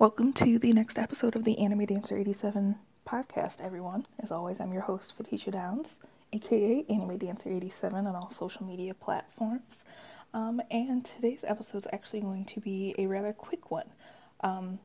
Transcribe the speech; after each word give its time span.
Welcome 0.00 0.32
to 0.34 0.60
the 0.60 0.72
next 0.72 0.96
episode 0.96 1.34
of 1.34 1.42
the 1.42 1.58
Anime 1.58 1.84
Dancer 1.84 2.16
87 2.16 2.76
podcast, 3.04 3.60
everyone. 3.60 4.06
As 4.22 4.30
always, 4.30 4.60
I'm 4.60 4.72
your 4.72 4.82
host, 4.82 5.18
Fatisha 5.18 5.50
Downs, 5.50 5.98
aka 6.32 6.84
Anime 6.88 7.18
Dancer 7.18 7.50
87 7.50 8.06
on 8.06 8.14
all 8.14 8.30
social 8.30 8.64
media 8.64 8.94
platforms. 8.94 9.82
Um, 10.32 10.62
and 10.70 11.04
today's 11.04 11.42
episode 11.42 11.78
is 11.78 11.86
actually 11.92 12.20
going 12.20 12.44
to 12.44 12.60
be 12.60 12.94
a 12.96 13.06
rather 13.06 13.32
quick 13.32 13.72
one. 13.72 13.88
Um, 14.42 14.78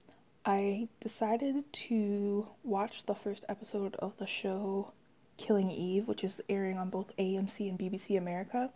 I 0.48 0.88
decided 1.00 1.72
to 1.72 2.48
watch 2.64 3.06
the 3.06 3.14
first 3.14 3.46
episode 3.48 3.96
of 4.00 4.18
the 4.18 4.26
show 4.26 4.94
Killing 5.38 5.70
Eve, 5.70 6.08
which 6.08 6.24
is 6.24 6.42
airing 6.50 6.80
on 6.80 6.90
both 6.90 7.16
AMC 7.20 7.70
and 7.70 7.78
BBC 7.78 8.18
America, 8.18 8.72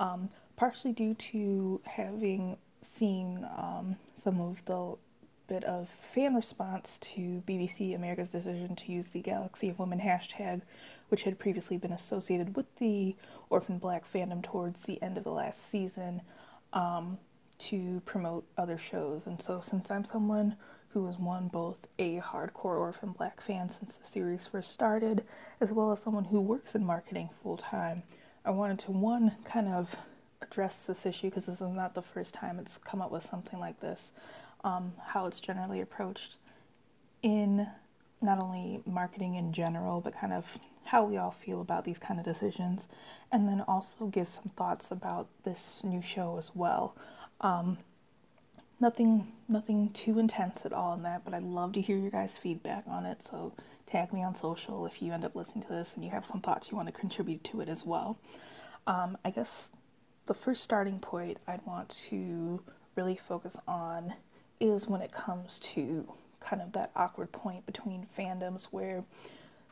um, 0.00 0.30
partially 0.56 0.92
due 0.92 1.12
to 1.12 1.82
having 1.84 2.56
seen 2.80 3.46
um, 3.58 3.96
some 4.16 4.40
of 4.40 4.64
the 4.64 4.96
bit 5.46 5.64
of 5.64 5.88
fan 6.12 6.34
response 6.34 6.98
to 7.00 7.42
BBC 7.46 7.94
America's 7.94 8.30
decision 8.30 8.74
to 8.76 8.92
use 8.92 9.10
the 9.10 9.20
Galaxy 9.20 9.68
of 9.68 9.78
Women 9.78 10.00
hashtag, 10.00 10.62
which 11.08 11.24
had 11.24 11.38
previously 11.38 11.76
been 11.76 11.92
associated 11.92 12.56
with 12.56 12.66
the 12.78 13.14
Orphan 13.50 13.78
Black 13.78 14.04
fandom 14.10 14.42
towards 14.42 14.82
the 14.82 15.00
end 15.02 15.18
of 15.18 15.24
the 15.24 15.32
last 15.32 15.70
season, 15.70 16.22
um, 16.72 17.18
to 17.58 18.02
promote 18.04 18.46
other 18.56 18.78
shows. 18.78 19.26
And 19.26 19.40
so, 19.40 19.60
since 19.60 19.90
I'm 19.90 20.04
someone 20.04 20.56
who 20.88 21.06
has 21.06 21.18
one 21.18 21.48
both 21.48 21.86
a 21.98 22.18
hardcore 22.20 22.78
Orphan 22.78 23.12
Black 23.12 23.40
fan 23.40 23.68
since 23.68 23.96
the 23.96 24.06
series 24.06 24.46
first 24.46 24.72
started, 24.72 25.24
as 25.60 25.72
well 25.72 25.92
as 25.92 26.00
someone 26.00 26.24
who 26.24 26.40
works 26.40 26.74
in 26.74 26.84
marketing 26.84 27.30
full 27.42 27.56
time, 27.56 28.02
I 28.44 28.50
wanted 28.50 28.78
to 28.80 28.92
one 28.92 29.32
kind 29.44 29.68
of 29.68 29.96
address 30.40 30.80
this 30.80 31.06
issue 31.06 31.28
because 31.30 31.46
this 31.46 31.60
is 31.60 31.68
not 31.68 31.94
the 31.94 32.02
first 32.02 32.34
time 32.34 32.58
it's 32.58 32.78
come 32.78 33.00
up 33.00 33.10
with 33.10 33.24
something 33.24 33.58
like 33.58 33.80
this 33.80 34.12
um, 34.64 34.92
how 35.06 35.26
it's 35.26 35.38
generally 35.38 35.80
approached 35.80 36.36
in 37.22 37.68
not 38.20 38.38
only 38.38 38.80
marketing 38.86 39.36
in 39.36 39.52
general, 39.52 40.00
but 40.00 40.18
kind 40.18 40.32
of 40.32 40.46
how 40.84 41.04
we 41.04 41.16
all 41.16 41.30
feel 41.30 41.60
about 41.60 41.84
these 41.84 41.98
kind 41.98 42.18
of 42.18 42.26
decisions, 42.26 42.88
and 43.30 43.48
then 43.48 43.62
also 43.62 44.06
give 44.06 44.28
some 44.28 44.50
thoughts 44.56 44.90
about 44.90 45.28
this 45.44 45.82
new 45.84 46.02
show 46.02 46.36
as 46.38 46.50
well. 46.54 46.96
Um, 47.40 47.78
nothing, 48.80 49.32
nothing 49.48 49.90
too 49.90 50.18
intense 50.18 50.64
at 50.64 50.72
all 50.72 50.94
in 50.94 51.02
that, 51.02 51.24
but 51.24 51.34
I'd 51.34 51.42
love 51.42 51.72
to 51.74 51.80
hear 51.80 51.96
your 51.96 52.10
guys' 52.10 52.38
feedback 52.38 52.84
on 52.86 53.06
it. 53.06 53.22
So 53.22 53.52
tag 53.86 54.12
me 54.12 54.22
on 54.22 54.34
social 54.34 54.86
if 54.86 55.00
you 55.00 55.12
end 55.12 55.24
up 55.24 55.36
listening 55.36 55.64
to 55.66 55.72
this 55.72 55.94
and 55.94 56.04
you 56.04 56.10
have 56.10 56.26
some 56.26 56.40
thoughts 56.40 56.70
you 56.70 56.76
want 56.76 56.88
to 56.88 56.92
contribute 56.92 57.44
to 57.44 57.60
it 57.60 57.68
as 57.68 57.84
well. 57.84 58.18
Um, 58.86 59.16
I 59.24 59.30
guess 59.30 59.70
the 60.26 60.34
first 60.34 60.62
starting 60.62 60.98
point 60.98 61.38
I'd 61.46 61.64
want 61.66 61.88
to 62.10 62.62
really 62.96 63.16
focus 63.16 63.56
on 63.66 64.14
is 64.60 64.86
when 64.86 65.02
it 65.02 65.12
comes 65.12 65.58
to 65.60 66.12
kind 66.40 66.62
of 66.62 66.72
that 66.72 66.90
awkward 66.94 67.32
point 67.32 67.66
between 67.66 68.06
fandoms 68.16 68.64
where 68.64 69.04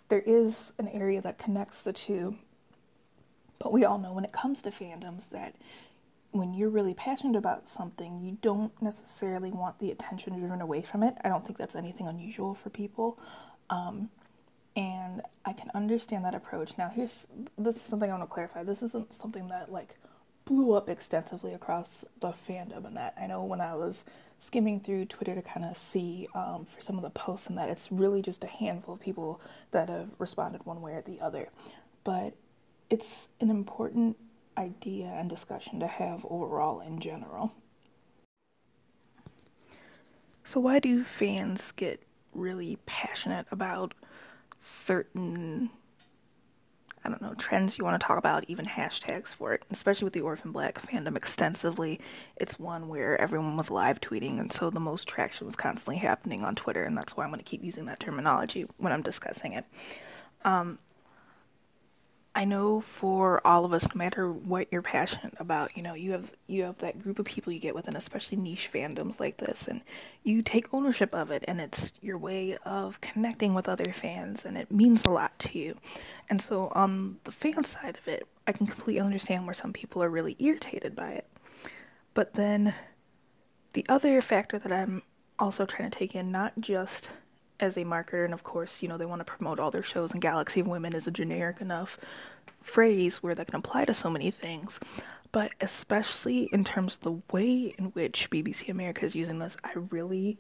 there 0.09 0.23
is 0.27 0.73
an 0.79 0.89
area 0.89 1.21
that 1.21 1.39
connects 1.39 1.83
the 1.83 1.93
two. 1.93 2.37
But 3.59 3.73
we 3.73 3.85
all 3.85 3.99
know 3.99 4.13
when 4.13 4.25
it 4.25 4.33
comes 4.33 4.63
to 4.63 4.71
fandoms 4.71 5.31
that 5.31 5.55
when 6.33 6.55
you're 6.55 6.71
really 6.71 6.95
passionate 6.95 7.37
about 7.37 7.69
something, 7.69 8.21
you 8.21 8.39
don't 8.41 8.73
necessarily 8.83 9.51
want 9.51 9.79
the 9.79 9.91
attention 9.91 10.39
driven 10.39 10.61
away 10.61 10.83
from 10.83 11.03
it. 11.03 11.15
I 11.23 11.29
don't 11.29 11.45
think 11.45 11.59
that's 11.59 11.77
anything 11.77 12.09
unusual 12.09 12.55
for 12.55 12.71
people. 12.71 13.19
Um, 13.71 14.09
and 14.75 15.21
I 15.45 15.53
can 15.53 15.71
understand 15.75 16.25
that 16.25 16.35
approach. 16.35 16.79
Now, 16.79 16.89
here's 16.89 17.27
this 17.59 17.77
is 17.77 17.83
something 17.83 18.11
I 18.11 18.17
want 18.17 18.29
to 18.29 18.33
clarify. 18.33 18.65
This 18.65 18.83
isn't 18.83 19.13
something 19.13 19.49
that 19.49 19.71
like 19.71 19.97
blew 20.47 20.73
up 20.73 20.89
extensively 20.89 21.53
across 21.53 22.05
the 22.21 22.33
fandom, 22.49 22.87
and 22.87 22.97
that 22.97 23.15
I 23.21 23.27
know 23.27 23.45
when 23.45 23.61
I 23.61 23.75
was 23.75 24.05
skimming 24.43 24.81
through 24.81 25.05
Twitter 25.05 25.37
to 25.37 25.43
kind 25.43 25.65
of 25.65 25.77
see 25.77 26.27
um, 26.35 26.67
for 26.67 26.81
some 26.81 26.97
of 26.97 27.03
the 27.03 27.11
posts 27.11 27.47
and 27.47 27.57
that 27.57 27.69
it's 27.69 27.93
really 27.93 28.21
just 28.21 28.43
a 28.43 28.49
handful 28.49 28.95
of 28.95 29.01
people 29.01 29.41
that 29.71 29.89
have 29.89 30.09
responded 30.19 30.67
one 30.67 30.83
way 30.83 30.95
or 30.95 31.03
the 31.03 31.21
other. 31.21 31.49
But 32.03 32.35
it's 32.91 33.29
an 33.41 33.51
important 33.51 34.17
idea 34.59 35.07
and 35.07 35.31
discussion 35.31 35.79
to 35.79 35.87
have 35.87 36.27
overall 36.29 36.81
in 36.81 36.99
general. 36.99 37.53
So, 40.43 40.59
why 40.59 40.81
do 40.81 41.05
fans 41.05 41.71
get 41.71 42.03
really 42.35 42.79
passionate 42.85 43.47
about 43.53 43.95
certain 44.61 45.71
I 47.05 47.09
don't 47.09 47.21
know, 47.21 47.35
trends 47.35 47.79
you 47.79 47.85
want 47.85 48.01
to 48.01 48.07
talk 48.07 48.19
about, 48.19 48.45
even 48.49 48.65
hashtags 48.65 49.29
for 49.29 49.53
it, 49.53 49.65
especially 49.71 50.05
with 50.05 50.13
the 50.13 50.21
Orphan 50.21 50.53
Black 50.53 50.81
fandom 50.87 51.17
extensively. 51.17 52.01
It's 52.37 52.59
one 52.59 52.89
where 52.89 53.21
everyone 53.21 53.57
was 53.57 53.71
live 53.71 54.01
tweeting, 54.01 54.39
and 54.39 54.53
so 54.53 54.71
the 54.71 54.81
most 54.81 55.09
traction 55.09 55.47
was 55.47 55.57
constantly 55.57 55.99
happening 55.99 56.45
on 56.45 56.55
Twitter, 56.55 56.85
and 56.85 56.97
that's 56.97 57.17
why 57.17 57.25
I'm 57.25 57.31
going 57.31 57.39
to 57.39 57.45
keep 57.45 57.65
using 57.65 57.87
that 57.87 58.01
terminology 58.01 58.67
when 58.77 58.93
I'm 58.93 59.03
discussing 59.03 59.53
it. 59.53 59.65
Um, 60.45 60.79
I 62.35 62.47
know 62.47 62.81
for 62.81 63.47
all 63.47 63.67
of 63.67 63.75
us, 63.75 63.87
no 63.95 63.99
matter 63.99 64.33
what 64.33 64.69
you're 64.71 64.81
passionate 64.81 65.35
about, 65.39 65.77
you 65.77 65.83
know, 65.83 65.93
you 65.93 66.13
have 66.13 66.33
you 66.47 66.63
have 66.63 66.79
that 66.79 67.03
group 67.03 67.19
of 67.19 67.27
people 67.27 67.53
you 67.53 67.59
get 67.59 67.75
within, 67.75 67.95
especially 67.95 68.39
niche 68.39 68.71
fandoms 68.73 69.21
like 69.21 69.37
this, 69.37 69.69
and 69.69 69.83
you 70.25 70.41
take 70.41 70.73
ownership 70.73 71.13
of 71.13 71.31
it, 71.31 71.45
and 71.47 71.61
it's 71.61 71.93
your 72.01 72.17
way 72.17 72.57
of 72.65 73.01
connecting 73.03 73.53
with 73.53 73.69
other 73.69 73.93
fans, 73.93 74.47
and 74.47 74.57
it 74.57 74.71
means 74.71 75.05
a 75.05 75.11
lot 75.11 75.39
to 75.41 75.59
you. 75.59 75.77
And 76.31 76.41
so, 76.41 76.73
on 76.75 77.19
the 77.25 77.33
fan 77.33 77.65
side 77.65 77.99
of 77.99 78.09
it, 78.09 78.27
I 78.47 78.53
can 78.53 78.67
completely 78.67 79.01
understand 79.01 79.45
where 79.45 79.55
some 79.55 79.75
people 79.75 80.03
are 80.03 80.09
really 80.09 80.37
irritated 80.39 80.97
by 80.97 81.11
it. 81.11 81.27
But 82.15 82.33
then, 82.33 82.75
the 83.75 83.85
other 83.91 84.23
factor 84.23 84.59
that 84.59 84.73
I'm 84.73 85.03
also 85.39 85.67
trying 85.67 85.91
to 85.91 85.99
take 85.99 86.15
in, 86.15 86.33
not 86.33 86.55
just 86.61 87.11
as 87.63 87.77
a 87.77 87.85
marketer, 87.85 88.25
and 88.25 88.35
of 88.35 88.43
course, 88.43 88.83
you 88.83 88.89
know, 88.89 88.99
they 88.99 89.07
want 89.07 89.21
to 89.21 89.25
promote 89.25 89.59
all 89.59 89.71
their 89.71 89.83
shows, 89.83 90.13
and 90.13 90.21
Galaxy 90.21 90.61
of 90.61 90.67
Women 90.67 90.95
is 90.95 91.07
a 91.07 91.11
generic 91.11 91.61
enough 91.61 91.97
phrase 92.61 93.23
where 93.23 93.35
that 93.35 93.47
can 93.47 93.57
apply 93.57 93.85
to 93.87 93.95
so 93.95 94.11
many 94.11 94.31
things. 94.31 94.79
But 95.31 95.53
especially 95.61 96.51
in 96.53 96.65
terms 96.65 96.97
of 96.97 97.01
the 97.01 97.23
way 97.33 97.75
in 97.79 97.87
which 97.87 98.29
BBC 98.31 98.69
America 98.69 99.07
is 99.07 99.15
using 99.15 99.39
this, 99.39 99.57
I 99.65 99.71
really 99.91 100.37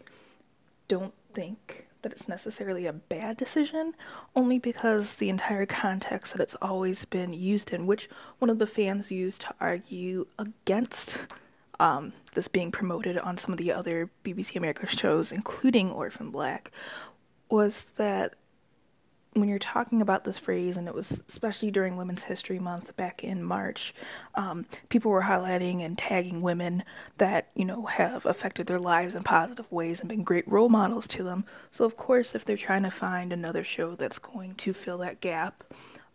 don't 0.88 1.14
think 1.32 1.86
that 2.02 2.12
it's 2.12 2.28
necessarily 2.28 2.86
a 2.86 2.92
bad 2.92 3.36
decision, 3.36 3.94
only 4.34 4.58
because 4.58 5.14
the 5.14 5.28
entire 5.28 5.64
context 5.64 6.32
that 6.32 6.42
it's 6.42 6.56
always 6.60 7.04
been 7.04 7.32
used 7.32 7.72
in, 7.72 7.86
which 7.86 8.10
one 8.40 8.50
of 8.50 8.58
the 8.58 8.66
fans 8.66 9.10
used 9.10 9.42
to 9.42 9.54
argue 9.60 10.26
against 10.38 11.16
um, 11.78 12.12
this 12.34 12.48
being 12.48 12.70
promoted 12.70 13.18
on 13.18 13.36
some 13.36 13.52
of 13.52 13.58
the 13.58 13.72
other 13.72 14.10
BBC 14.24 14.56
America 14.56 14.86
shows, 14.86 15.32
including 15.32 15.90
Orphan 15.90 16.30
Black, 16.30 16.70
was 17.52 17.84
that 17.96 18.34
when 19.34 19.48
you're 19.48 19.58
talking 19.58 20.02
about 20.02 20.24
this 20.24 20.38
phrase, 20.38 20.76
and 20.76 20.88
it 20.88 20.94
was 20.94 21.22
especially 21.28 21.70
during 21.70 21.96
Women's 21.96 22.24
History 22.24 22.58
Month 22.58 22.96
back 22.96 23.22
in 23.22 23.42
March, 23.42 23.94
um, 24.34 24.66
people 24.88 25.10
were 25.10 25.22
highlighting 25.22 25.80
and 25.80 25.96
tagging 25.96 26.42
women 26.42 26.82
that, 27.18 27.48
you 27.54 27.64
know, 27.64 27.86
have 27.86 28.26
affected 28.26 28.66
their 28.66 28.80
lives 28.80 29.14
in 29.14 29.22
positive 29.22 29.70
ways 29.70 30.00
and 30.00 30.08
been 30.08 30.22
great 30.22 30.46
role 30.48 30.68
models 30.68 31.06
to 31.08 31.22
them. 31.22 31.44
So, 31.70 31.84
of 31.84 31.96
course, 31.96 32.34
if 32.34 32.44
they're 32.44 32.56
trying 32.56 32.82
to 32.82 32.90
find 32.90 33.32
another 33.32 33.64
show 33.64 33.96
that's 33.96 34.18
going 34.18 34.54
to 34.56 34.72
fill 34.72 34.98
that 34.98 35.20
gap 35.20 35.64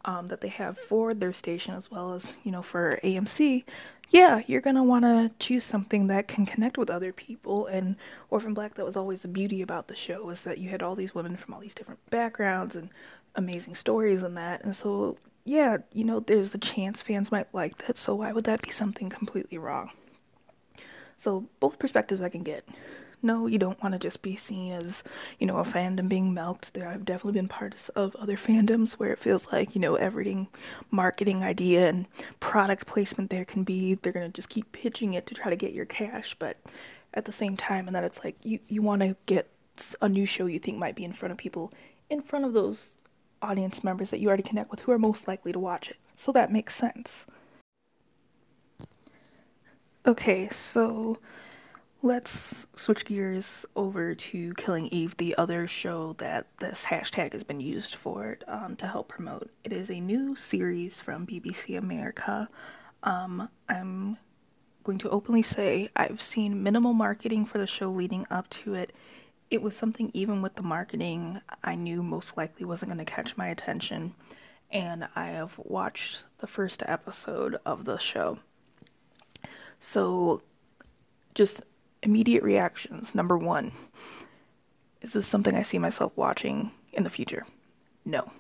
um, 0.07 0.29
that 0.29 0.41
they 0.41 0.47
have 0.47 0.79
for 0.79 1.13
their 1.13 1.33
station 1.33 1.75
as 1.75 1.91
well 1.91 2.13
as, 2.13 2.37
you 2.43 2.51
know, 2.51 2.63
for 2.63 2.99
AMC, 3.03 3.65
yeah, 4.09 4.41
you're 4.47 4.61
gonna 4.61 4.83
want 4.83 5.03
to 5.03 5.31
choose 5.37 5.65
something 5.65 6.07
that 6.07 6.29
can 6.29 6.45
connect 6.45 6.77
with 6.77 6.89
other 6.89 7.11
people. 7.11 7.67
And 7.67 7.97
Orphan 8.29 8.53
Black, 8.53 8.75
that 8.75 8.85
was 8.85 8.95
always 8.95 9.21
the 9.21 9.27
beauty 9.27 9.61
about 9.61 9.89
the 9.89 9.95
show, 9.95 10.23
was 10.23 10.43
that 10.43 10.59
you 10.59 10.69
had 10.69 10.81
all 10.81 10.95
these 10.95 11.13
women 11.13 11.35
from 11.35 11.53
all 11.53 11.59
these 11.59 11.75
different 11.75 11.99
backgrounds 12.09 12.73
and 12.73 12.89
amazing 13.35 13.75
stories 13.75 14.23
and 14.23 14.37
that. 14.37 14.63
And 14.63 14.73
so, 14.73 15.17
yeah, 15.43 15.77
you 15.91 16.05
know, 16.05 16.21
there's 16.21 16.55
a 16.55 16.57
chance 16.57 17.01
fans 17.01 17.31
might 17.31 17.53
like 17.53 17.85
that. 17.85 17.97
So 17.97 18.15
why 18.15 18.31
would 18.31 18.45
that 18.45 18.61
be 18.61 18.71
something 18.71 19.09
completely 19.09 19.57
wrong? 19.57 19.91
So 21.19 21.47
both 21.59 21.79
perspectives 21.79 22.21
I 22.21 22.29
can 22.29 22.43
get 22.43 22.65
no, 23.21 23.47
you 23.47 23.57
don't 23.57 23.81
want 23.81 23.93
to 23.93 23.99
just 23.99 24.21
be 24.21 24.35
seen 24.35 24.71
as, 24.71 25.03
you 25.39 25.47
know, 25.47 25.57
a 25.57 25.63
fandom 25.65 26.07
being 26.07 26.33
milked. 26.33 26.73
There 26.73 26.87
I've 26.87 27.05
definitely 27.05 27.39
been 27.39 27.47
parts 27.47 27.89
of 27.89 28.15
other 28.15 28.37
fandoms 28.37 28.93
where 28.93 29.11
it 29.11 29.19
feels 29.19 29.51
like, 29.51 29.73
you 29.73 29.81
know, 29.81 29.95
everything 29.95 30.47
marketing 30.91 31.43
idea 31.43 31.89
and 31.89 32.05
product 32.39 32.85
placement 32.85 33.29
there 33.29 33.45
can 33.45 33.63
be, 33.63 33.95
they're 33.95 34.13
going 34.13 34.29
to 34.29 34.35
just 34.35 34.49
keep 34.49 34.71
pitching 34.71 35.13
it 35.13 35.25
to 35.27 35.33
try 35.33 35.49
to 35.49 35.55
get 35.55 35.73
your 35.73 35.85
cash. 35.85 36.35
But 36.37 36.57
at 37.13 37.25
the 37.25 37.31
same 37.31 37.57
time, 37.57 37.87
and 37.87 37.95
that 37.95 38.03
it's 38.03 38.23
like 38.23 38.35
you, 38.43 38.59
you 38.67 38.81
want 38.81 39.01
to 39.01 39.15
get 39.25 39.49
a 40.01 40.09
new 40.09 40.25
show 40.25 40.45
you 40.45 40.59
think 40.59 40.77
might 40.77 40.95
be 40.95 41.03
in 41.03 41.13
front 41.13 41.31
of 41.31 41.37
people, 41.37 41.71
in 42.09 42.21
front 42.21 42.45
of 42.45 42.53
those 42.53 42.89
audience 43.41 43.83
members 43.83 44.09
that 44.11 44.19
you 44.19 44.27
already 44.27 44.43
connect 44.43 44.71
with 44.71 44.81
who 44.81 44.91
are 44.91 44.99
most 44.99 45.27
likely 45.27 45.51
to 45.51 45.59
watch 45.59 45.89
it. 45.89 45.97
So 46.15 46.31
that 46.31 46.51
makes 46.51 46.75
sense. 46.75 47.25
Okay, 50.05 50.49
so 50.49 51.19
Let's 52.03 52.67
switch 52.75 53.05
gears 53.05 53.65
over 53.75 54.13
to 54.13 54.53
Killing 54.53 54.87
Eve, 54.89 55.17
the 55.17 55.35
other 55.35 55.67
show 55.67 56.13
that 56.19 56.45
this 56.59 56.85
hashtag 56.85 57.33
has 57.33 57.43
been 57.43 57.59
used 57.59 57.95
for 57.95 58.37
um, 58.47 58.75
to 58.75 58.87
help 58.87 59.07
promote. 59.07 59.49
It 59.63 59.73
is 59.73 59.89
a 59.89 59.99
new 59.99 60.35
series 60.35 61.01
from 61.01 61.25
BBC 61.25 61.75
America. 61.75 62.49
Um, 63.01 63.49
I'm 63.67 64.17
going 64.83 64.99
to 64.99 65.09
openly 65.09 65.41
say 65.41 65.89
I've 65.95 66.21
seen 66.21 66.61
minimal 66.61 66.93
marketing 66.93 67.47
for 67.47 67.57
the 67.57 67.65
show 67.65 67.89
leading 67.89 68.27
up 68.29 68.47
to 68.51 68.75
it. 68.75 68.93
it 69.49 69.63
was 69.63 69.75
something 69.75 70.11
even 70.13 70.43
with 70.43 70.53
the 70.53 70.61
marketing 70.61 71.41
I 71.63 71.73
knew 71.73 72.03
most 72.03 72.37
likely 72.37 72.63
wasn't 72.65 72.91
going 72.91 73.03
to 73.03 73.11
catch 73.11 73.35
my 73.37 73.47
attention. 73.47 74.13
And 74.69 75.07
I 75.15 75.29
have 75.29 75.53
watched 75.57 76.19
the 76.37 76.47
first 76.47 76.83
episode 76.85 77.57
of 77.65 77.85
the 77.85 77.97
show. 77.97 78.37
So, 79.79 80.43
just 81.33 81.63
immediate 82.07 82.41
reactions. 82.41 83.13
Number 83.13 83.37
one, 83.37 83.73
is 85.01 85.11
this 85.13 85.27
something 85.27 85.53
I 85.53 85.61
see 85.61 85.77
myself 85.77 86.13
watching 86.15 86.71
in 86.93 87.03
the 87.03 87.09
future? 87.09 87.45
No. 88.05 88.31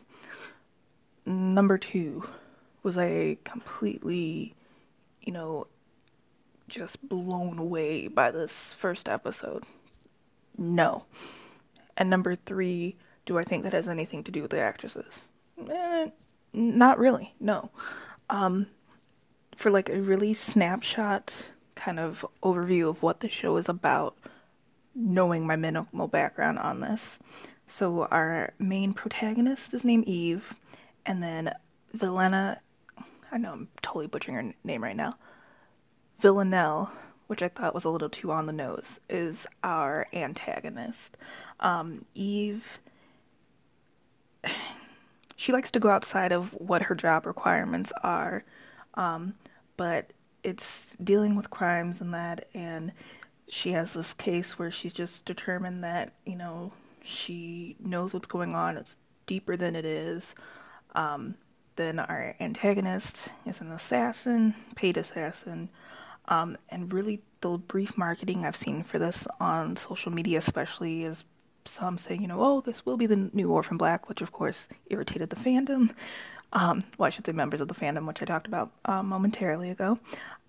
Number 1.25 1.77
two, 1.77 2.27
was 2.81 2.97
I 2.97 3.37
completely, 3.43 4.55
you 5.21 5.33
know, 5.33 5.67
just 6.69 7.07
blown 7.07 7.59
away 7.59 8.07
by 8.07 8.31
this 8.31 8.73
first 8.79 9.09
episode? 9.09 9.65
No. 10.57 11.05
And 11.97 12.09
number 12.09 12.37
three, 12.37 12.95
do 13.25 13.37
I 13.37 13.43
think 13.43 13.63
that 13.63 13.73
has 13.73 13.89
anything 13.89 14.23
to 14.23 14.31
do 14.31 14.41
with 14.41 14.51
the 14.51 14.61
actresses? 14.61 15.13
Eh, 15.69 16.07
not 16.53 16.97
really, 16.97 17.33
no. 17.41 17.69
Um, 18.29 18.67
for 19.57 19.69
like 19.69 19.89
a 19.89 19.99
really 19.99 20.33
snapshot 20.33 21.33
kind 21.77 21.99
of 21.99 22.25
overview 22.43 22.89
of 22.89 23.01
what 23.01 23.21
the 23.21 23.29
show 23.29 23.55
is 23.57 23.69
about, 23.69 24.17
knowing 24.93 25.45
my 25.45 25.55
minimal 25.55 26.07
background 26.07 26.59
on 26.59 26.81
this. 26.81 27.19
So, 27.67 28.05
our 28.05 28.53
main 28.59 28.93
protagonist 28.93 29.73
is 29.73 29.85
named 29.85 30.05
Eve, 30.05 30.55
and 31.05 31.21
then 31.21 31.53
Villanelle, 31.93 32.57
I 33.31 33.37
know 33.37 33.51
I'm 33.51 33.67
totally 33.81 34.07
butchering 34.07 34.35
her 34.35 34.53
name 34.63 34.83
right 34.83 34.95
now, 34.95 35.17
Villanelle, 36.19 36.91
which 37.27 37.43
I 37.43 37.49
thought 37.49 37.75
was 37.75 37.83
a 37.83 37.89
little 37.89 38.09
too 38.09 38.31
on 38.31 38.45
the 38.45 38.53
nose, 38.53 38.99
is 39.09 39.45
our 39.63 40.07
antagonist. 40.13 41.17
Um, 41.59 42.05
Eve, 42.15 42.79
she 45.35 45.51
likes 45.51 45.71
to 45.71 45.79
go 45.79 45.89
outside 45.89 46.31
of 46.31 46.53
what 46.53 46.83
her 46.83 46.95
job 46.95 47.25
requirements 47.25 47.91
are, 48.01 48.43
um, 48.95 49.35
but 49.75 50.11
it's 50.43 50.95
dealing 51.03 51.35
with 51.35 51.49
crimes 51.49 52.01
and 52.01 52.13
that, 52.13 52.47
and 52.53 52.91
she 53.49 53.71
has 53.71 53.93
this 53.93 54.13
case 54.13 54.59
where 54.59 54.71
she's 54.71 54.93
just 54.93 55.25
determined 55.25 55.83
that, 55.83 56.13
you 56.25 56.35
know, 56.35 56.71
she 57.03 57.75
knows 57.79 58.13
what's 58.13 58.27
going 58.27 58.55
on, 58.55 58.77
it's 58.77 58.95
deeper 59.25 59.55
than 59.55 59.75
it 59.75 59.85
is. 59.85 60.35
Um, 60.95 61.35
then 61.75 61.99
our 61.99 62.35
antagonist 62.39 63.29
is 63.45 63.61
an 63.61 63.71
assassin, 63.71 64.55
paid 64.75 64.97
assassin. 64.97 65.69
Um, 66.27 66.57
and 66.69 66.91
really, 66.91 67.21
the 67.41 67.57
brief 67.57 67.97
marketing 67.97 68.45
I've 68.45 68.55
seen 68.55 68.83
for 68.83 68.99
this 68.99 69.27
on 69.39 69.77
social 69.77 70.11
media, 70.11 70.39
especially, 70.39 71.03
is 71.03 71.23
some 71.65 71.97
saying, 71.97 72.21
you 72.21 72.27
know, 72.27 72.41
oh, 72.41 72.61
this 72.61 72.85
will 72.85 72.97
be 72.97 73.05
the 73.05 73.29
new 73.33 73.51
Orphan 73.51 73.77
Black, 73.77 74.09
which 74.09 74.21
of 74.21 74.31
course 74.31 74.67
irritated 74.87 75.29
the 75.29 75.35
fandom. 75.35 75.91
Um, 76.53 76.83
well, 76.97 77.07
I 77.07 77.09
should 77.09 77.25
say 77.25 77.33
members 77.33 77.61
of 77.61 77.67
the 77.67 77.75
fandom, 77.75 78.07
which 78.07 78.21
I 78.21 78.25
talked 78.25 78.47
about 78.47 78.71
uh, 78.85 79.03
momentarily 79.03 79.69
ago. 79.69 79.99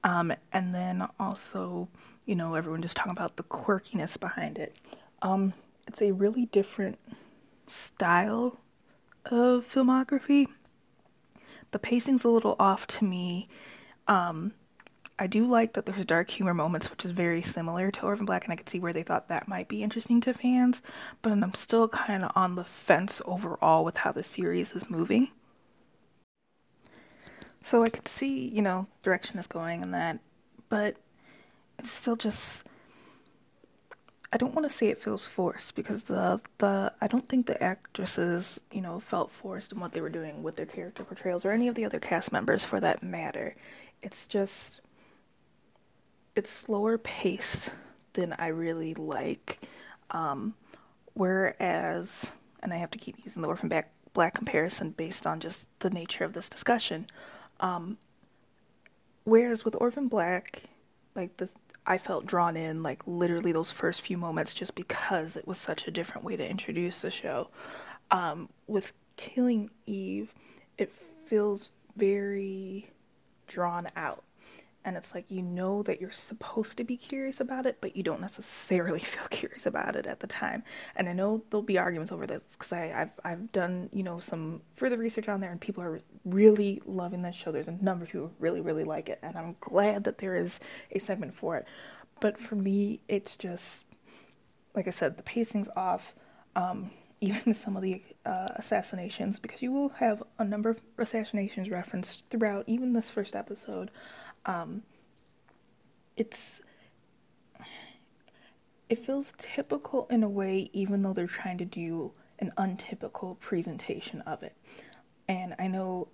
Um, 0.04 0.32
and 0.52 0.74
then 0.74 1.06
also, 1.18 1.88
you 2.24 2.34
know, 2.36 2.54
everyone 2.54 2.82
just 2.82 2.96
talking 2.96 3.12
about 3.12 3.36
the 3.36 3.42
quirkiness 3.42 4.18
behind 4.18 4.58
it. 4.58 4.76
Um, 5.22 5.54
it's 5.86 6.00
a 6.00 6.12
really 6.12 6.46
different 6.46 6.98
style 7.66 8.58
of 9.26 9.66
filmography. 9.68 10.46
The 11.70 11.78
pacing's 11.78 12.24
a 12.24 12.28
little 12.28 12.56
off 12.58 12.86
to 12.88 13.04
me. 13.04 13.48
Um, 14.06 14.54
I 15.18 15.26
do 15.26 15.46
like 15.46 15.72
that 15.72 15.84
there's 15.84 16.04
dark 16.04 16.30
humor 16.30 16.54
moments, 16.54 16.90
which 16.90 17.04
is 17.04 17.10
very 17.10 17.42
similar 17.42 17.90
to 17.90 18.02
Orphan 18.02 18.24
Black, 18.24 18.44
and 18.44 18.52
I 18.52 18.56
could 18.56 18.68
see 18.68 18.78
where 18.78 18.92
they 18.92 19.02
thought 19.02 19.28
that 19.28 19.48
might 19.48 19.68
be 19.68 19.82
interesting 19.82 20.20
to 20.22 20.32
fans. 20.32 20.80
But 21.22 21.32
I'm 21.32 21.54
still 21.54 21.88
kind 21.88 22.24
of 22.24 22.30
on 22.36 22.54
the 22.54 22.64
fence 22.64 23.20
overall 23.24 23.84
with 23.84 23.96
how 23.98 24.12
the 24.12 24.22
series 24.22 24.72
is 24.72 24.88
moving. 24.88 25.28
So 27.68 27.82
I 27.82 27.90
could 27.90 28.08
see, 28.08 28.48
you 28.48 28.62
know, 28.62 28.86
direction 29.02 29.38
is 29.38 29.46
going 29.46 29.82
and 29.82 29.92
that, 29.92 30.20
but 30.70 30.96
it's 31.78 31.90
still 31.90 32.16
just. 32.16 32.64
I 34.32 34.38
don't 34.38 34.54
want 34.54 34.66
to 34.66 34.74
say 34.74 34.88
it 34.88 35.02
feels 35.02 35.26
forced 35.26 35.74
because 35.74 36.04
the 36.04 36.40
the 36.56 36.94
I 37.02 37.06
don't 37.08 37.28
think 37.28 37.44
the 37.44 37.62
actresses, 37.62 38.58
you 38.72 38.80
know, 38.80 39.00
felt 39.00 39.30
forced 39.30 39.72
in 39.72 39.80
what 39.80 39.92
they 39.92 40.00
were 40.00 40.08
doing 40.08 40.42
with 40.42 40.56
their 40.56 40.64
character 40.64 41.04
portrayals 41.04 41.44
or 41.44 41.50
any 41.50 41.68
of 41.68 41.74
the 41.74 41.84
other 41.84 42.00
cast 42.00 42.32
members 42.32 42.64
for 42.64 42.80
that 42.80 43.02
matter. 43.02 43.54
It's 44.02 44.26
just 44.26 44.80
it's 46.34 46.50
slower 46.50 46.96
paced 46.96 47.68
than 48.14 48.32
I 48.38 48.46
really 48.46 48.94
like. 48.94 49.60
Um, 50.10 50.54
whereas, 51.12 52.24
and 52.62 52.72
I 52.72 52.78
have 52.78 52.92
to 52.92 52.98
keep 52.98 53.16
using 53.26 53.42
the 53.42 53.48
Orphan 53.48 53.68
Black, 53.68 53.92
Black 54.14 54.34
comparison 54.34 54.92
based 54.92 55.26
on 55.26 55.38
just 55.38 55.66
the 55.80 55.90
nature 55.90 56.24
of 56.24 56.32
this 56.32 56.48
discussion. 56.48 57.08
Um, 57.60 57.98
whereas 59.24 59.64
with 59.64 59.76
Orphan 59.78 60.08
Black, 60.08 60.62
like 61.14 61.36
the 61.36 61.48
I 61.86 61.96
felt 61.96 62.26
drawn 62.26 62.54
in 62.54 62.82
like 62.82 63.02
literally 63.06 63.50
those 63.50 63.70
first 63.70 64.02
few 64.02 64.18
moments 64.18 64.52
just 64.52 64.74
because 64.74 65.36
it 65.36 65.48
was 65.48 65.56
such 65.56 65.88
a 65.88 65.90
different 65.90 66.22
way 66.22 66.36
to 66.36 66.46
introduce 66.46 67.00
the 67.00 67.10
show. 67.10 67.48
Um, 68.10 68.50
with 68.66 68.92
Killing 69.16 69.70
Eve, 69.86 70.34
it 70.76 70.92
feels 71.26 71.70
very 71.96 72.90
drawn 73.46 73.88
out 73.96 74.22
and 74.84 74.96
it's 74.96 75.14
like 75.14 75.24
you 75.28 75.42
know 75.42 75.82
that 75.82 76.00
you're 76.00 76.10
supposed 76.10 76.76
to 76.76 76.84
be 76.84 76.96
curious 76.96 77.40
about 77.40 77.66
it 77.66 77.78
but 77.80 77.96
you 77.96 78.02
don't 78.02 78.20
necessarily 78.20 79.00
feel 79.14 79.26
curious 79.30 79.66
about 79.66 79.96
it 79.96 80.06
at 80.06 80.20
the 80.20 80.26
time. 80.26 80.62
And 80.96 81.08
i 81.08 81.12
know 81.12 81.42
there'll 81.50 81.62
be 81.62 81.78
arguments 81.78 82.12
over 82.12 82.26
this 82.26 82.42
because 82.52 82.72
i've 82.72 83.10
i've 83.24 83.50
done 83.52 83.88
you 83.92 84.02
know 84.02 84.18
some 84.18 84.62
further 84.76 84.96
research 84.96 85.28
on 85.28 85.40
there 85.40 85.50
and 85.50 85.60
people 85.60 85.82
are 85.82 86.00
really 86.24 86.82
loving 86.86 87.22
this 87.22 87.34
show. 87.34 87.52
There's 87.52 87.68
a 87.68 87.72
number 87.72 88.04
of 88.04 88.10
people 88.10 88.28
who 88.28 88.34
really 88.38 88.60
really 88.60 88.84
like 88.84 89.08
it 89.08 89.18
and 89.22 89.36
i'm 89.36 89.56
glad 89.60 90.04
that 90.04 90.18
there 90.18 90.36
is 90.36 90.60
a 90.92 90.98
segment 90.98 91.34
for 91.34 91.56
it. 91.56 91.66
But 92.20 92.38
for 92.38 92.54
me 92.54 93.00
it's 93.08 93.36
just 93.36 93.84
like 94.74 94.86
i 94.86 94.90
said 94.90 95.16
the 95.16 95.22
pacing's 95.22 95.68
off. 95.76 96.14
Um, 96.56 96.90
even 97.20 97.54
some 97.54 97.76
of 97.76 97.82
the 97.82 98.02
uh, 98.24 98.48
assassinations 98.56 99.38
because 99.38 99.62
you 99.62 99.72
will 99.72 99.90
have 99.90 100.22
a 100.38 100.44
number 100.44 100.70
of 100.70 100.80
assassinations 100.98 101.68
referenced 101.68 102.24
throughout 102.30 102.64
even 102.66 102.92
this 102.92 103.10
first 103.10 103.34
episode 103.34 103.90
um, 104.46 104.82
it's 106.16 106.60
it 108.88 109.04
feels 109.04 109.34
typical 109.36 110.06
in 110.10 110.22
a 110.22 110.28
way, 110.28 110.70
even 110.72 111.02
though 111.02 111.12
they're 111.12 111.26
trying 111.26 111.58
to 111.58 111.64
do 111.64 112.12
an 112.38 112.52
untypical 112.56 113.34
presentation 113.36 114.22
of 114.22 114.42
it. 114.42 114.56
And 115.28 115.54
I 115.58 115.66
know, 115.66 116.08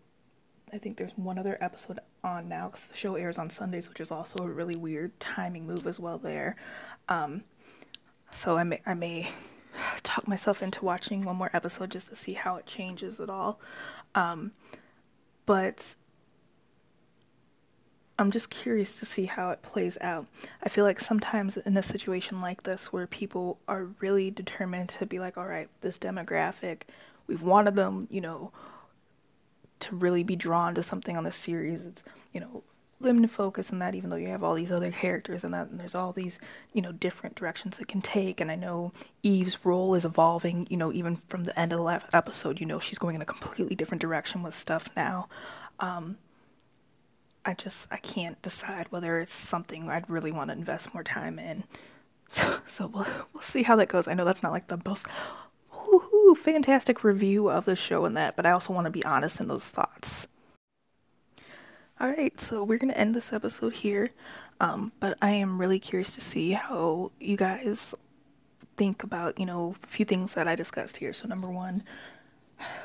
I 0.72 0.78
think 0.78 0.96
there's 0.96 1.12
one 1.16 1.38
other 1.38 1.56
episode 1.60 2.00
on 2.24 2.48
now 2.48 2.68
because 2.68 2.86
the 2.86 2.96
show 2.96 3.14
airs 3.14 3.38
on 3.38 3.48
Sundays, 3.48 3.88
which 3.88 4.00
is 4.00 4.10
also 4.10 4.44
a 4.44 4.48
really 4.48 4.74
weird 4.74 5.18
timing 5.20 5.66
move 5.66 5.86
as 5.86 6.00
well 6.00 6.18
there. 6.18 6.56
Um, 7.08 7.44
so 8.34 8.56
I 8.56 8.64
may 8.64 8.80
I 8.84 8.94
may 8.94 9.28
talk 10.14 10.28
myself 10.28 10.62
into 10.62 10.84
watching 10.84 11.24
one 11.24 11.36
more 11.36 11.50
episode 11.52 11.90
just 11.90 12.08
to 12.08 12.16
see 12.16 12.34
how 12.34 12.56
it 12.56 12.66
changes 12.66 13.18
at 13.18 13.28
all. 13.28 13.58
Um, 14.14 14.52
but 15.44 15.96
I'm 18.16 18.30
just 18.30 18.48
curious 18.48 18.94
to 18.96 19.04
see 19.04 19.24
how 19.24 19.50
it 19.50 19.62
plays 19.62 19.98
out. 20.00 20.26
I 20.62 20.68
feel 20.68 20.84
like 20.84 21.00
sometimes 21.00 21.56
in 21.56 21.76
a 21.76 21.82
situation 21.82 22.40
like 22.40 22.62
this 22.62 22.92
where 22.92 23.08
people 23.08 23.58
are 23.66 23.88
really 23.98 24.30
determined 24.30 24.90
to 24.90 25.06
be 25.06 25.18
like, 25.18 25.36
all 25.36 25.46
right, 25.46 25.68
this 25.80 25.98
demographic, 25.98 26.82
we've 27.26 27.42
wanted 27.42 27.74
them, 27.74 28.06
you 28.08 28.20
know, 28.20 28.52
to 29.80 29.96
really 29.96 30.22
be 30.22 30.36
drawn 30.36 30.76
to 30.76 30.82
something 30.82 31.16
on 31.16 31.24
the 31.24 31.32
series. 31.32 31.82
It's, 31.82 32.04
you 32.32 32.40
know, 32.40 32.62
limited 33.04 33.30
focus 33.30 33.70
on 33.70 33.78
that 33.78 33.94
even 33.94 34.10
though 34.10 34.16
you 34.16 34.28
have 34.28 34.42
all 34.42 34.54
these 34.54 34.72
other 34.72 34.90
characters 34.90 35.44
and 35.44 35.54
that 35.54 35.68
and 35.68 35.78
there's 35.78 35.94
all 35.94 36.12
these, 36.12 36.38
you 36.72 36.82
know, 36.82 36.92
different 36.92 37.36
directions 37.36 37.78
it 37.78 37.88
can 37.88 38.02
take. 38.02 38.40
And 38.40 38.50
I 38.50 38.56
know 38.56 38.92
Eve's 39.22 39.64
role 39.64 39.94
is 39.94 40.04
evolving, 40.04 40.66
you 40.70 40.76
know, 40.76 40.92
even 40.92 41.16
from 41.16 41.44
the 41.44 41.58
end 41.58 41.72
of 41.72 41.78
the 41.78 41.84
last 41.84 42.06
episode, 42.12 42.60
you 42.60 42.66
know, 42.66 42.78
she's 42.80 42.98
going 42.98 43.14
in 43.14 43.22
a 43.22 43.26
completely 43.26 43.76
different 43.76 44.00
direction 44.00 44.42
with 44.42 44.54
stuff 44.54 44.88
now. 44.96 45.28
Um, 45.78 46.18
I 47.44 47.54
just 47.54 47.88
I 47.90 47.98
can't 47.98 48.40
decide 48.42 48.86
whether 48.90 49.18
it's 49.18 49.32
something 49.32 49.90
I'd 49.90 50.08
really 50.08 50.32
want 50.32 50.48
to 50.48 50.56
invest 50.56 50.94
more 50.94 51.04
time 51.04 51.38
in. 51.38 51.64
So, 52.30 52.58
so 52.66 52.86
we'll 52.88 53.06
we'll 53.32 53.42
see 53.42 53.62
how 53.62 53.76
that 53.76 53.88
goes. 53.88 54.08
I 54.08 54.14
know 54.14 54.24
that's 54.24 54.42
not 54.42 54.50
like 54.50 54.66
the 54.66 54.80
most 54.84 55.06
whoo 55.70 56.34
fantastic 56.34 57.04
review 57.04 57.48
of 57.48 57.64
the 57.64 57.76
show 57.76 58.06
and 58.06 58.16
that, 58.16 58.34
but 58.34 58.44
I 58.44 58.50
also 58.50 58.72
want 58.72 58.86
to 58.86 58.90
be 58.90 59.04
honest 59.04 59.38
in 59.38 59.46
those 59.46 59.64
thoughts. 59.64 60.26
All 62.00 62.08
right, 62.08 62.38
so 62.40 62.64
we're 62.64 62.78
gonna 62.78 62.92
end 62.94 63.14
this 63.14 63.32
episode 63.32 63.72
here, 63.72 64.10
um, 64.58 64.90
but 64.98 65.16
I 65.22 65.30
am 65.30 65.60
really 65.60 65.78
curious 65.78 66.10
to 66.16 66.20
see 66.20 66.50
how 66.50 67.12
you 67.20 67.36
guys 67.36 67.94
think 68.76 69.04
about 69.04 69.38
you 69.38 69.46
know 69.46 69.76
a 69.80 69.86
few 69.86 70.04
things 70.04 70.34
that 70.34 70.48
I 70.48 70.56
discussed 70.56 70.96
here. 70.96 71.12
So 71.12 71.28
number 71.28 71.48
one, 71.48 71.84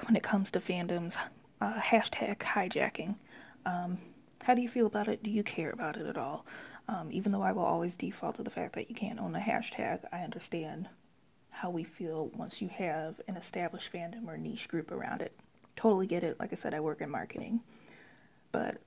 when 0.04 0.16
it 0.16 0.22
comes 0.22 0.52
to 0.52 0.60
fandoms, 0.60 1.18
uh, 1.60 1.74
hashtag 1.74 2.38
hijacking. 2.38 3.16
Um, 3.66 3.98
how 4.44 4.54
do 4.54 4.62
you 4.62 4.70
feel 4.70 4.86
about 4.86 5.08
it? 5.08 5.24
Do 5.24 5.32
you 5.32 5.42
care 5.42 5.72
about 5.72 5.98
it 5.98 6.06
at 6.06 6.18
all? 6.18 6.46
Um, 6.88 7.10
even 7.12 7.32
though 7.32 7.42
I 7.42 7.52
will 7.52 7.66
always 7.66 7.96
default 7.96 8.36
to 8.36 8.44
the 8.44 8.52
fact 8.52 8.74
that 8.76 8.90
you 8.90 8.96
can't 8.96 9.20
own 9.20 9.36
a 9.36 9.40
hashtag, 9.40 10.02
I 10.12 10.20
understand 10.20 10.88
how 11.50 11.72
we 11.72 11.84
feel 11.84 12.28
once 12.36 12.62
you 12.62 12.68
have 12.70 13.20
an 13.28 13.38
established 13.38 13.92
fandom 13.92 14.28
or 14.28 14.38
niche 14.38 14.68
group 14.68 14.92
around 14.92 15.24
it. 15.24 15.34
Totally 15.76 16.06
get 16.06 16.24
it. 16.24 16.40
Like 16.40 16.54
I 16.54 16.56
said, 16.56 16.76
I 16.76 16.80
work 16.80 17.02
in 17.02 17.10
marketing, 17.10 17.62
but 18.52 18.78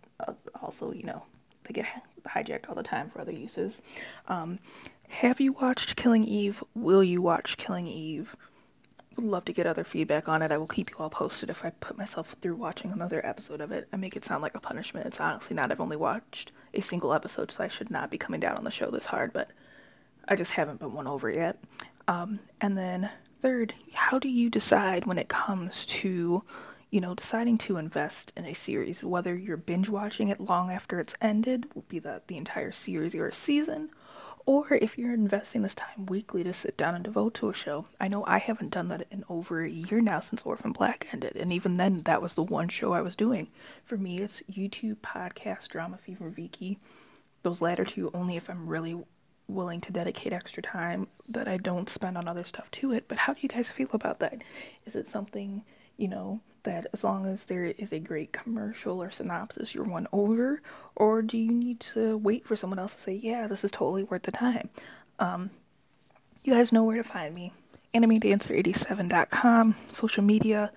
also, 0.61 0.93
you 0.93 1.05
know, 1.05 1.25
they 1.65 1.75
get 1.75 1.87
hijacked 2.27 2.69
all 2.69 2.75
the 2.75 2.83
time 2.83 3.09
for 3.11 3.21
other 3.21 3.33
uses. 3.33 3.83
Um, 4.29 4.59
have 5.09 5.41
you 5.41 5.53
watched 5.53 5.97
Killing 5.97 6.25
Eve? 6.25 6.65
Will 6.75 7.05
you 7.05 7.21
watch 7.21 7.57
Killing 7.57 7.87
Eve? 7.87 8.35
Would 9.17 9.27
love 9.27 9.45
to 9.45 9.53
get 9.53 9.67
other 9.67 9.85
feedback 9.85 10.27
on 10.29 10.41
it. 10.41 10.51
I 10.51 10.57
will 10.57 10.67
keep 10.67 10.91
you 10.91 10.97
all 10.99 11.11
posted 11.11 11.51
if 11.51 11.65
I 11.65 11.71
put 11.71 11.99
myself 11.99 12.35
through 12.41 12.57
watching 12.57 12.93
another 12.93 13.25
episode 13.27 13.61
of 13.61 13.71
it. 13.71 13.87
I 13.93 13.97
make 13.97 14.17
it 14.17 14.25
sound 14.25 14.41
like 14.41 14.55
a 14.55 14.61
punishment. 14.61 15.07
It's 15.07 15.21
honestly 15.21 15.55
not. 15.55 15.71
I've 15.71 15.81
only 15.83 15.97
watched 15.99 16.51
a 16.73 16.81
single 16.81 17.13
episode, 17.13 17.53
so 17.53 17.63
I 17.63 17.69
should 17.69 17.91
not 17.91 18.11
be 18.11 18.17
coming 18.17 18.41
down 18.41 18.57
on 18.57 18.65
the 18.65 18.71
show 18.71 18.91
this 18.91 19.07
hard, 19.07 19.35
but 19.35 19.51
I 20.27 20.35
just 20.35 20.53
haven't 20.53 20.81
been 20.81 20.95
won 20.95 21.07
over 21.07 21.29
yet. 21.29 21.59
Um, 22.09 22.41
and 22.61 22.79
then, 22.79 23.11
third, 23.43 23.75
how 23.93 24.19
do 24.19 24.29
you 24.29 24.49
decide 24.49 25.05
when 25.05 25.19
it 25.19 25.29
comes 25.29 25.85
to, 25.87 26.43
you 26.93 27.01
know, 27.01 27.15
deciding 27.15 27.57
to 27.57 27.79
invest 27.79 28.33
in 28.37 28.45
a 28.45 28.53
series, 28.55 29.03
whether 29.03 29.35
you're 29.35 29.57
binge 29.57 29.89
watching 29.89 30.29
it 30.29 30.39
long 30.39 30.71
after 30.71 31.01
it's 31.01 31.15
ended, 31.23 31.67
will 31.75 31.87
be 31.89 31.99
that 31.99 32.29
the 32.29 32.37
entire 32.37 32.71
series 32.71 33.15
or 33.15 33.27
a 33.27 33.33
season, 33.33 33.89
or 34.45 34.75
if 34.75 34.99
you're 34.99 35.15
investing 35.15 35.63
this 35.63 35.75
time 35.75 36.05
weekly 36.05 36.45
to 36.45 36.53
sit 36.53 36.77
down 36.77 36.95
and 36.95 37.03
devote 37.03 37.33
to 37.33 37.49
a 37.49 37.55
show. 37.55 37.87
I 37.99 38.09
know 38.09 38.25
I 38.27 38.39
haven't 38.39 38.73
done 38.73 38.89
that 38.89 39.07
in 39.11 39.25
over 39.31 39.65
a 39.65 39.71
year 39.71 40.03
now 40.03 40.21
since 40.21 40.43
Orphan 40.43 40.73
Black 40.73 41.09
ended, 41.13 41.35
and 41.35 41.51
even 41.51 41.79
then, 41.79 41.97
that 41.99 42.21
was 42.21 42.35
the 42.35 42.43
one 42.43 42.69
show 42.69 42.93
I 42.93 43.01
was 43.01 43.17
doing. 43.17 43.49
For 43.85 43.97
me, 43.97 44.19
it's 44.19 44.43
YouTube, 44.53 44.97
podcast, 44.97 45.69
Drama 45.69 45.97
Fever, 45.97 46.31
Viki. 46.31 46.77
Those 47.43 47.63
latter 47.63 47.87
two 47.87 48.11
only 48.13 48.37
if 48.37 48.51
I'm 48.51 48.67
really 48.67 49.03
willing 49.49 49.81
to 49.81 49.93
dedicate 49.93 50.35
extra 50.35 50.63
time 50.63 51.09
that 51.29 51.49
I 51.49 51.57
don't 51.57 51.89
spend 51.89 52.19
on 52.19 52.29
other 52.29 52.45
stuff 52.45 52.71
to 52.73 52.93
it. 52.93 53.09
But 53.09 53.17
how 53.19 53.33
do 53.33 53.41
you 53.43 53.49
guys 53.49 53.71
feel 53.71 53.89
about 53.93 54.19
that? 54.19 54.43
Is 54.85 54.95
it 54.95 55.09
something, 55.09 55.63
you 55.97 56.09
know, 56.09 56.41
that 56.65 56.87
as 56.93 57.03
long 57.05 57.27
as 57.27 57.45
there 57.47 57.65
is 57.65 57.93
a 57.93 57.99
great 57.99 58.33
commercial 58.33 59.03
or 59.03 59.11
synopsis, 59.11 59.75
you're 59.75 59.85
won 59.85 60.07
over? 60.13 60.63
Or 60.95 61.23
do 61.23 61.37
you 61.37 61.53
need 61.53 61.81
to 61.81 62.17
wait 62.19 62.47
for 62.47 62.57
someone 62.57 62.79
else 62.79 62.95
to 62.95 63.01
say, 63.01 63.15
yeah, 63.15 63.47
this 63.47 63.65
is 63.65 63.71
totally 63.71 64.05
worth 64.05 64.23
the 64.23 64.33
time? 64.33 64.71
Um, 65.19 65.51
you 66.45 66.55
guys 66.55 66.73
know 66.73 66.85
where 66.85 67.03
to 67.03 67.09
find 67.09 67.35
me. 67.35 67.53
AnimeDancer87.com, 67.95 69.77
social 69.93 70.25
media, 70.25 70.73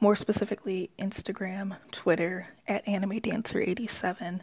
more 0.00 0.16
specifically 0.16 0.90
Instagram, 0.98 1.76
Twitter, 1.90 2.48
at 2.66 2.84
AnimeDancer87. 2.86 4.40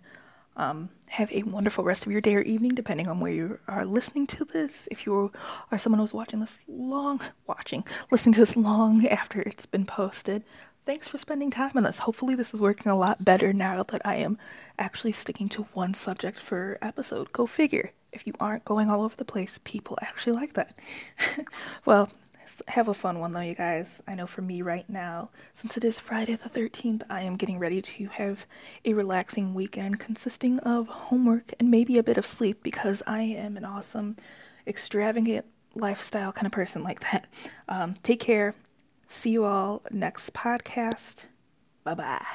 Um, 0.57 0.89
have 1.07 1.31
a 1.31 1.43
wonderful 1.43 1.83
rest 1.83 2.05
of 2.05 2.11
your 2.11 2.21
day 2.21 2.35
or 2.35 2.41
evening, 2.41 2.75
depending 2.75 3.07
on 3.07 3.19
where 3.19 3.31
you 3.31 3.59
are 3.67 3.85
listening 3.85 4.27
to 4.27 4.45
this. 4.45 4.87
If 4.91 5.05
you 5.05 5.31
are 5.71 5.77
someone 5.77 5.99
who's 5.99 6.13
watching 6.13 6.39
this 6.39 6.59
long, 6.67 7.21
watching, 7.47 7.83
listening 8.11 8.33
to 8.33 8.39
this 8.39 8.55
long 8.55 9.05
after 9.07 9.41
it's 9.41 9.65
been 9.65 9.85
posted, 9.85 10.43
thanks 10.85 11.07
for 11.07 11.17
spending 11.17 11.51
time 11.51 11.71
on 11.75 11.83
this. 11.83 11.99
Hopefully, 11.99 12.35
this 12.35 12.53
is 12.53 12.61
working 12.61 12.91
a 12.91 12.97
lot 12.97 13.23
better 13.23 13.53
now 13.53 13.83
that 13.83 14.01
I 14.05 14.15
am 14.15 14.37
actually 14.79 15.11
sticking 15.11 15.49
to 15.49 15.63
one 15.73 15.93
subject 15.93 16.39
for 16.39 16.77
episode. 16.81 17.31
Go 17.33 17.45
figure. 17.45 17.91
If 18.11 18.25
you 18.25 18.33
aren't 18.39 18.65
going 18.65 18.89
all 18.89 19.03
over 19.03 19.15
the 19.15 19.25
place, 19.25 19.59
people 19.65 19.97
actually 20.01 20.33
like 20.33 20.53
that. 20.53 20.77
well, 21.85 22.09
have 22.67 22.87
a 22.87 22.93
fun 22.93 23.19
one 23.19 23.33
though, 23.33 23.39
you 23.39 23.55
guys. 23.55 24.01
I 24.07 24.15
know 24.15 24.27
for 24.27 24.41
me 24.41 24.61
right 24.61 24.89
now, 24.89 25.29
since 25.53 25.77
it 25.77 25.83
is 25.83 25.99
Friday 25.99 26.35
the 26.35 26.49
13th, 26.49 27.03
I 27.09 27.21
am 27.21 27.35
getting 27.35 27.59
ready 27.59 27.81
to 27.81 28.07
have 28.07 28.45
a 28.83 28.93
relaxing 28.93 29.53
weekend 29.53 29.99
consisting 29.99 30.59
of 30.59 30.87
homework 30.87 31.53
and 31.59 31.71
maybe 31.71 31.97
a 31.97 32.03
bit 32.03 32.17
of 32.17 32.25
sleep 32.25 32.61
because 32.63 33.01
I 33.07 33.21
am 33.21 33.57
an 33.57 33.65
awesome, 33.65 34.15
extravagant 34.67 35.45
lifestyle 35.73 36.31
kind 36.31 36.45
of 36.45 36.51
person 36.51 36.83
like 36.83 36.99
that. 37.11 37.27
Um, 37.67 37.95
take 38.03 38.19
care. 38.19 38.55
See 39.09 39.31
you 39.31 39.45
all 39.45 39.81
next 39.91 40.33
podcast. 40.33 41.25
Bye 41.83 41.93
bye. 41.95 42.25